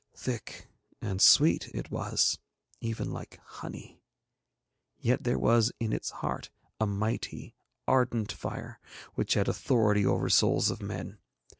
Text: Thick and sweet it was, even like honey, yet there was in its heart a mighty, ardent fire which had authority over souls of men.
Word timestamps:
Thick 0.17 0.67
and 0.99 1.21
sweet 1.21 1.67
it 1.75 1.91
was, 1.91 2.39
even 2.79 3.11
like 3.11 3.37
honey, 3.45 4.01
yet 4.97 5.25
there 5.25 5.37
was 5.37 5.71
in 5.79 5.93
its 5.93 6.09
heart 6.09 6.49
a 6.79 6.87
mighty, 6.87 7.53
ardent 7.87 8.31
fire 8.31 8.79
which 9.13 9.35
had 9.35 9.47
authority 9.47 10.03
over 10.03 10.27
souls 10.27 10.71
of 10.71 10.81
men. 10.81 11.19